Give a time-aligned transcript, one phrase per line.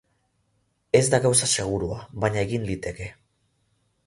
[0.99, 3.13] Ez da gauza segurua, baina egin liteke.